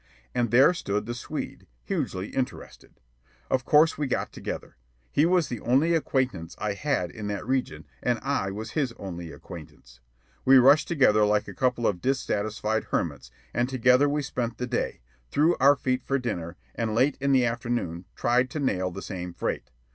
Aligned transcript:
And 0.33 0.49
there 0.49 0.73
stood 0.73 1.05
the 1.05 1.13
Swede, 1.13 1.67
hugely 1.83 2.29
interested. 2.29 2.99
Of 3.51 3.65
course 3.65 3.99
we 3.99 4.07
got 4.07 4.33
together. 4.33 4.75
He 5.11 5.27
was 5.27 5.47
the 5.47 5.59
only 5.59 5.93
acquaintance 5.93 6.55
I 6.57 6.73
had 6.73 7.11
in 7.11 7.27
that 7.27 7.45
region, 7.45 7.85
and 8.01 8.17
I 8.23 8.49
was 8.49 8.71
his 8.71 8.93
only 8.93 9.31
acquaintance. 9.31 9.99
We 10.43 10.57
rushed 10.57 10.87
together 10.87 11.23
like 11.23 11.47
a 11.47 11.53
couple 11.53 11.85
of 11.85 12.01
dissatisfied 12.01 12.85
hermits, 12.85 13.29
and 13.53 13.69
together 13.69 14.09
we 14.09 14.23
spent 14.23 14.57
the 14.57 14.65
day, 14.65 15.01
threw 15.29 15.55
our 15.59 15.75
feet 15.75 16.03
for 16.03 16.17
dinner, 16.17 16.57
and 16.73 16.95
late 16.95 17.15
in 17.21 17.31
the 17.31 17.45
afternoon 17.45 18.05
tried 18.15 18.49
to 18.49 18.59
"nail" 18.59 18.89
the 18.89 19.03
same 19.03 19.35
freight. 19.35 19.69